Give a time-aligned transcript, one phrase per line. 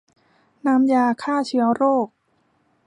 [0.65, 2.07] น้ำยาฆ่าเชื้อโรค